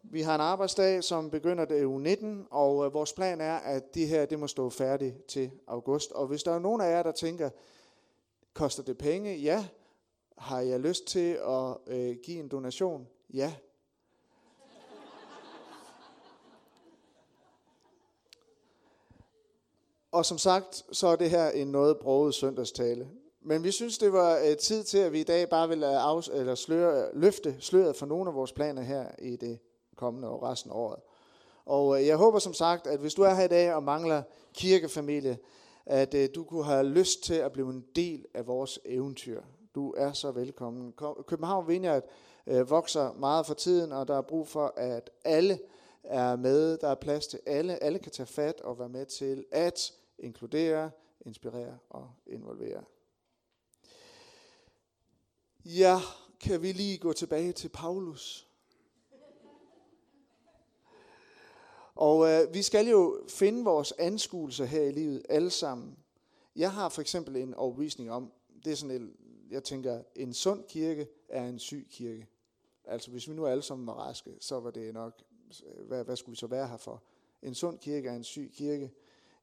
[0.03, 3.95] vi har en arbejdsdag, som begynder det uge 19, og øh, vores plan er, at
[3.95, 6.13] det her det må stå færdigt til august.
[6.13, 7.51] Og hvis der er nogen af jer, der tænker,
[8.55, 9.37] koster det penge?
[9.37, 9.67] Ja.
[10.39, 13.07] Har jeg lyst til at øh, give en donation?
[13.35, 13.55] Ja.
[20.13, 23.09] Og som sagt, så er det her en noget broget søndagstale.
[23.41, 26.13] Men vi synes, det var øh, tid til, at vi i dag bare vil øh,
[26.13, 29.59] afs- eller sløre, løfte sløret for nogle af vores planer her i det
[29.97, 31.01] kommende og resten af året.
[31.67, 34.23] Og øh, jeg håber som sagt, at hvis du er her i dag og mangler
[34.55, 35.39] kirkefamilie,
[35.87, 39.43] at øh, du kunne have lyst til at blive en del af vores eventyr.
[39.75, 40.93] Du er så velkommen.
[41.27, 42.03] København Vineyard
[42.47, 45.61] øh, vokser meget for tiden, og der er brug for, at alle
[46.03, 46.79] er med.
[46.79, 47.83] Der er plads til alle.
[47.83, 52.85] Alle kan tage fat og være med til at inkludere, inspirere og involvere.
[55.65, 55.99] Ja,
[56.41, 58.49] kan vi lige gå tilbage til Paulus?
[61.95, 65.97] Og øh, vi skal jo finde vores anskuelse her i livet alle sammen.
[66.57, 68.33] Jeg har for eksempel en overbevisning om,
[68.65, 69.13] det er sådan et,
[69.51, 72.27] jeg tænker, en sund kirke er en syg kirke.
[72.85, 75.23] Altså hvis vi nu alle sammen var raske, så var det nok,
[75.87, 77.03] hvad, hvad skulle vi så være her for?
[77.43, 78.91] En sund kirke er en syg kirke.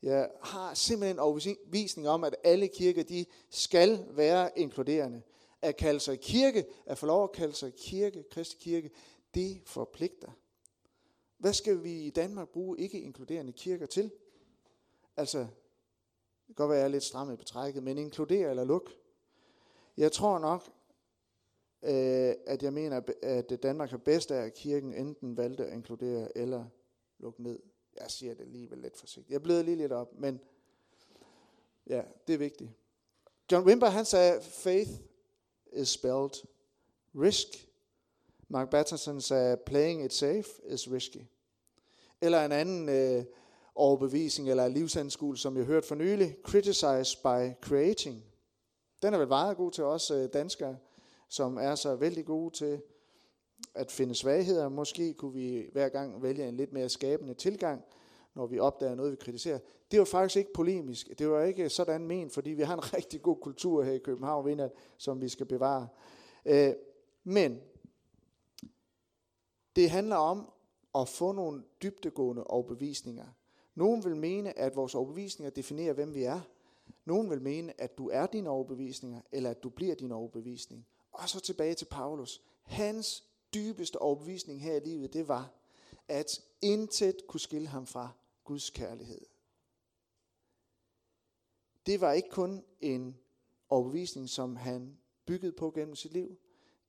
[0.01, 5.21] Jeg har simpelthen en overbevisning om, at alle kirker, de skal være inkluderende.
[5.61, 8.91] At kalde sig kirke, at få lov at kalde sig kirke, kristne kirke,
[9.33, 10.31] det forpligter.
[11.37, 14.11] Hvad skal vi i Danmark bruge ikke inkluderende kirker til?
[15.17, 15.47] Altså, det
[16.47, 18.91] kan godt være, at jeg er lidt stram i betrækket, men inkludere eller luk.
[19.97, 20.63] Jeg tror nok,
[21.83, 26.37] øh, at jeg mener, at Danmark har bedst af, at kirken enten valgte at inkludere
[26.37, 26.65] eller
[27.19, 27.59] lukke ned.
[27.99, 29.31] Jeg siger det alligevel lidt forsigtigt.
[29.31, 30.39] Jeg bløder lige lidt op, men
[31.87, 32.71] ja, det er vigtigt.
[33.51, 34.91] John Wimber, han sagde, faith
[35.73, 36.47] is spelled
[37.15, 37.47] risk.
[38.47, 41.21] Mark Batterson sagde, playing it safe is risky.
[42.21, 43.25] Eller en anden øh,
[43.75, 48.30] overbevisning eller livsanskul, som jeg hørte for nylig, criticize by creating.
[49.01, 50.77] Den er vel meget god til os øh, danskere,
[51.27, 52.81] som er så vældig gode til
[53.75, 54.69] at finde svagheder.
[54.69, 57.83] Måske kunne vi hver gang vælge en lidt mere skabende tilgang,
[58.33, 59.59] når vi opdager noget, vi kritiserer.
[59.91, 61.19] Det var faktisk ikke polemisk.
[61.19, 64.45] Det var ikke sådan men, fordi vi har en rigtig god kultur her i København,
[64.45, 65.87] vinder, som vi skal bevare.
[66.45, 66.73] Øh,
[67.23, 67.61] men
[69.75, 70.51] det handler om
[70.95, 73.25] at få nogle dybtegående overbevisninger.
[73.75, 76.41] Nogen vil mene, at vores overbevisninger definerer, hvem vi er.
[77.05, 80.87] Nogen vil mene, at du er dine overbevisninger, eller at du bliver din overbevisning.
[81.11, 82.41] Og så tilbage til Paulus.
[82.63, 85.53] Hans dybeste overbevisning her i livet, det var,
[86.07, 88.09] at intet kunne skille ham fra
[88.43, 89.21] Guds kærlighed.
[91.85, 93.17] Det var ikke kun en
[93.69, 96.37] overbevisning, som han byggede på gennem sit liv.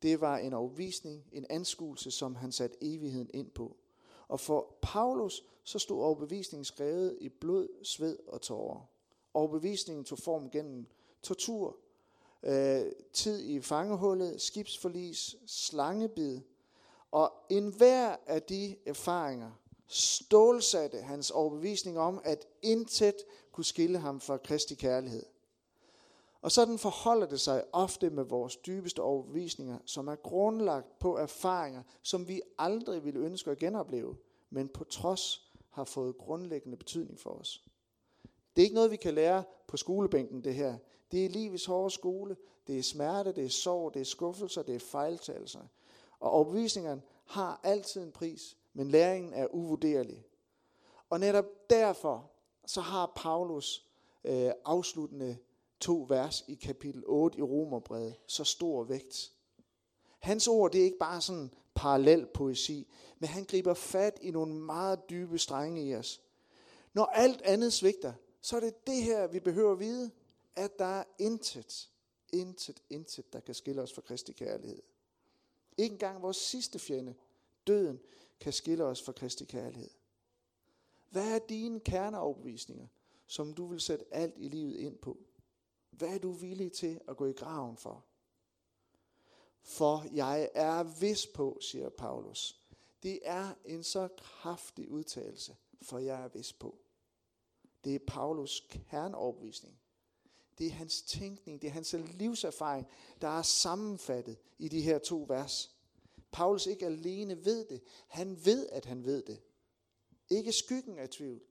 [0.03, 3.77] Det var en overbevisning, en anskuelse, som han satte evigheden ind på.
[4.29, 8.91] Og for Paulus, så stod overbevisningen skrevet i blod, sved og tårer.
[9.35, 10.87] Overbevisningen tog form gennem
[11.23, 11.77] tortur,
[12.42, 16.40] øh, tid i fangehullet, skibsforlis, slangebid.
[17.11, 19.51] Og enhver af de erfaringer
[19.87, 23.14] stålsatte hans overbevisning om, at intet
[23.53, 25.27] kunne skille ham fra Kristi kærlighed.
[26.42, 31.83] Og sådan forholder det sig ofte med vores dybeste overbevisninger, som er grundlagt på erfaringer,
[32.03, 34.16] som vi aldrig ville ønske at genopleve,
[34.51, 37.64] men på trods har fået grundlæggende betydning for os.
[38.57, 40.79] Det er ikke noget, vi kan lære på skolebænken, det her.
[41.12, 42.37] Det er livets hårde skole.
[42.67, 45.61] Det er smerte, det er sorg, det er skuffelser, det er fejltagelser.
[46.21, 50.25] Og overbevisningerne har altid en pris, men læringen er uvurderlig.
[51.11, 52.31] Og netop derfor,
[52.67, 53.87] så har Paulus
[54.25, 55.37] øh, afsluttende
[55.81, 59.33] to vers i kapitel 8 i Romerbrevet så stor vægt.
[60.19, 62.88] Hans ord, det er ikke bare sådan parallel poesi,
[63.19, 66.21] men han griber fat i nogle meget dybe strenge i os.
[66.93, 70.11] Når alt andet svigter, så er det det her, vi behøver at vide,
[70.57, 71.90] at der er intet,
[72.33, 74.83] intet, intet, der kan skille os fra Kristi kærlighed.
[75.77, 77.14] Ikke engang vores sidste fjende,
[77.67, 78.00] døden,
[78.40, 79.90] kan skille os fra Kristi kærlighed.
[81.10, 82.87] Hvad er dine kerneoverbevisninger,
[83.27, 85.19] som du vil sætte alt i livet ind på?
[85.90, 88.04] Hvad er du villig til at gå i graven for?
[89.62, 92.60] For jeg er vis på, siger Paulus.
[93.02, 96.79] Det er en så kraftig udtalelse, for jeg er vis på.
[97.85, 99.78] Det er Paulus kerneoverbevisning.
[100.58, 102.87] Det er hans tænkning, det er hans livserfaring,
[103.20, 105.76] der er sammenfattet i de her to vers.
[106.33, 109.40] Paulus ikke alene ved det, han ved, at han ved det.
[110.30, 111.42] Ikke skyggen af tvivl.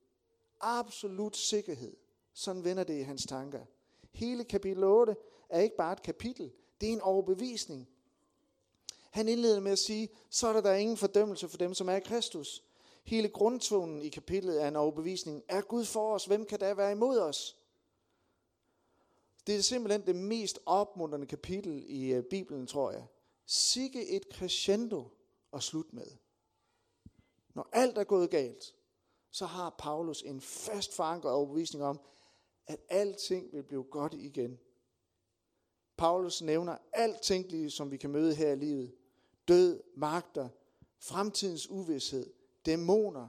[0.59, 1.97] absolut sikkerhed.
[2.33, 3.65] Sådan vender det i hans tanker.
[4.11, 5.15] Hele kapitel 8
[5.49, 6.51] er ikke bare et kapitel,
[6.81, 7.89] det er en overbevisning.
[9.11, 11.95] Han indleder med at sige, så er der, der ingen fordømmelse for dem, som er
[11.95, 12.63] i Kristus.
[13.03, 15.43] Hele grundtonen i kapitlet er en overbevisning.
[15.47, 16.25] Er Gud for os?
[16.25, 17.57] Hvem kan da være imod os?
[19.47, 23.05] Det er simpelthen det mest opmuntrende kapitel i øh, Bibelen, tror jeg.
[23.45, 25.07] Sikke et crescendo
[25.53, 26.07] at slutte med.
[27.53, 28.75] Når alt er gået galt,
[29.31, 31.99] så har Paulus en fast forankret overbevisning om,
[32.67, 34.59] at alting vil blive godt igen.
[35.97, 38.95] Paulus nævner alt tænkelige, som vi kan møde her i livet.
[39.47, 40.49] Død, magter,
[40.99, 42.33] fremtidens uvidshed,
[42.65, 43.27] dæmoner.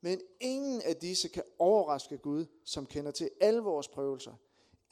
[0.00, 4.34] Men ingen af disse kan overraske Gud, som kender til alle vores prøvelser.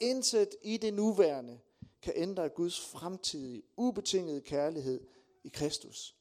[0.01, 1.61] Intet i det nuværende
[2.03, 5.07] kan ændre Guds fremtidige, ubetingede kærlighed
[5.45, 6.17] i Kristus.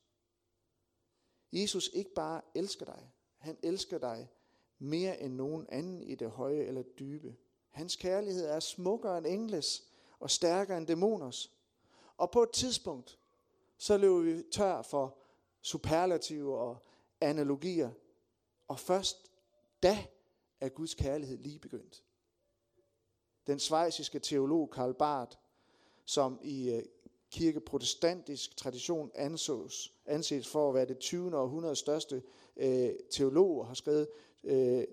[1.54, 4.30] Jesus ikke bare elsker dig, han elsker dig
[4.80, 7.36] mere end nogen anden i det høje eller dybe.
[7.70, 9.84] Hans kærlighed er smukkere end engles
[10.20, 11.52] og stærkere end dæmoners.
[12.18, 13.20] Og på et tidspunkt,
[13.78, 15.18] så løber vi tør for
[15.62, 16.78] superlativer og
[17.24, 17.92] analogier.
[18.68, 19.32] Og først
[19.84, 20.06] da
[20.62, 22.04] er Guds kærlighed lige begyndt.
[23.48, 25.38] Den svejsiske teolog Karl Barth,
[26.06, 26.84] som i øh,
[27.32, 31.38] kirkeprotestantisk tradition ansås, anses for at være det 20.
[31.38, 32.24] århundredes største
[32.58, 34.08] øh, teolog og har skrevet
[34.44, 34.84] øh,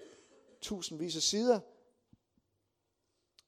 [0.60, 1.60] tusindvis af sider.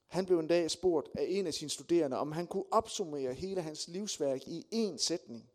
[0.07, 3.61] Han blev en dag spurgt af en af sine studerende, om han kunne opsummere hele
[3.61, 5.49] hans livsværk i én sætning.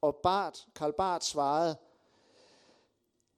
[0.00, 1.76] Og Bart, Karl Barth svarede,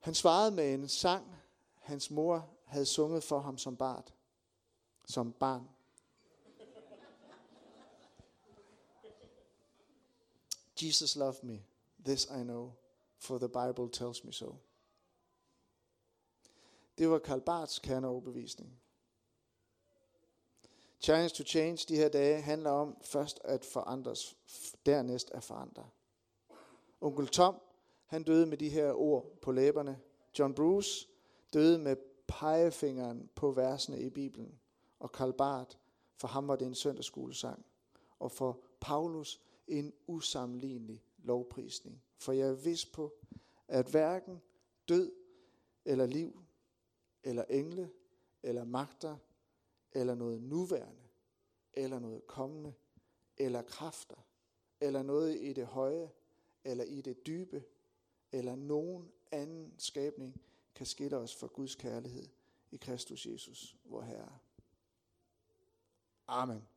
[0.05, 1.36] han svarede med en sang,
[1.74, 4.05] hans mor havde sunget for ham som barn.
[5.05, 5.68] Som barn.
[10.82, 11.62] Jesus loved me.
[12.05, 12.72] This I know,
[13.18, 14.57] for the Bible tells me so.
[16.98, 18.80] Det var Karl Barths kerneoverbevisning.
[21.00, 24.36] Challenge to Change de her dage handler om først at forandres,
[24.86, 25.88] dernæst at forandre.
[27.00, 27.61] Onkel Tom,
[28.07, 30.00] han døde med de her ord på læberne.
[30.38, 31.09] John Bruce
[31.52, 31.96] døde med
[32.26, 34.59] pegefingeren på versene i Bibelen.
[34.98, 35.76] Og Karl Barth,
[36.16, 37.66] for ham var det en søndagsskolesang.
[38.18, 42.02] Og for Paulus en usammenlignelig lovprisning.
[42.18, 43.12] For jeg er vis på,
[43.68, 44.42] at hverken
[44.88, 45.12] død
[45.84, 46.40] eller liv,
[47.22, 47.90] eller engle,
[48.42, 49.16] eller magter,
[49.92, 51.02] eller noget nuværende,
[51.72, 52.74] eller noget kommende,
[53.36, 54.26] eller kræfter,
[54.80, 56.11] eller noget i det høje,
[56.64, 57.64] eller i det dybe,
[58.35, 60.41] eller nogen anden skabning
[60.74, 62.28] kan skille os fra Guds kærlighed
[62.70, 64.39] i Kristus Jesus, vor Herre.
[66.26, 66.68] Amen.